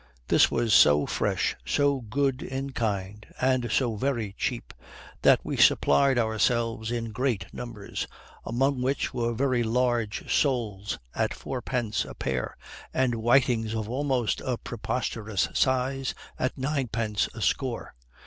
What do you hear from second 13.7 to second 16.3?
of almost a preposterous size